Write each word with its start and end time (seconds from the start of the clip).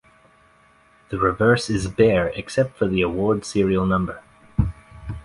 The 1.09 1.19
reverse 1.19 1.69
is 1.69 1.85
bare 1.87 2.29
except 2.29 2.75
for 2.75 2.87
the 2.87 3.03
award 3.03 3.45
serial 3.45 3.85
number. 3.85 4.23